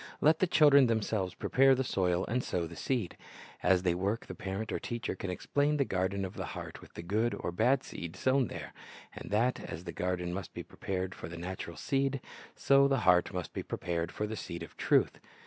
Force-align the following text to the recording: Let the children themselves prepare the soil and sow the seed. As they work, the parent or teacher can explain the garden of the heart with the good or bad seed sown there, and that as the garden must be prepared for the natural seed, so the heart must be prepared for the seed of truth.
Let 0.19 0.39
the 0.39 0.47
children 0.47 0.87
themselves 0.87 1.35
prepare 1.35 1.75
the 1.75 1.83
soil 1.83 2.25
and 2.25 2.43
sow 2.43 2.65
the 2.65 2.75
seed. 2.75 3.15
As 3.61 3.83
they 3.83 3.93
work, 3.93 4.25
the 4.25 4.33
parent 4.33 4.71
or 4.71 4.79
teacher 4.79 5.13
can 5.15 5.29
explain 5.29 5.77
the 5.77 5.85
garden 5.85 6.25
of 6.25 6.33
the 6.33 6.45
heart 6.57 6.81
with 6.81 6.95
the 6.95 7.03
good 7.03 7.35
or 7.37 7.51
bad 7.51 7.83
seed 7.83 8.15
sown 8.15 8.47
there, 8.47 8.73
and 9.13 9.29
that 9.29 9.59
as 9.59 9.83
the 9.83 9.91
garden 9.91 10.33
must 10.33 10.55
be 10.55 10.63
prepared 10.63 11.13
for 11.13 11.29
the 11.29 11.37
natural 11.37 11.77
seed, 11.77 12.19
so 12.55 12.87
the 12.87 13.01
heart 13.01 13.31
must 13.31 13.53
be 13.53 13.61
prepared 13.61 14.11
for 14.11 14.25
the 14.25 14.35
seed 14.35 14.63
of 14.63 14.75
truth. 14.75 15.19